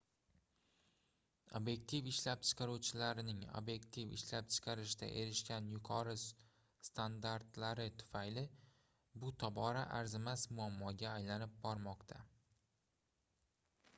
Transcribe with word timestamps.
obyektiv 1.57 2.07
ishlab 2.11 2.45
chiqaruvchilarning 2.51 3.43
obyektiv 3.59 4.15
ishlab 4.17 4.49
chiqarishda 4.55 5.09
erishgan 5.23 5.67
yuqori 5.73 6.15
standartlari 6.89 7.85
tufayli 8.03 8.45
bu 9.25 9.31
tobora 9.45 9.85
arzimas 9.99 10.47
muammoga 10.61 11.13
aylanib 11.13 11.55
bormoqda 11.69 12.19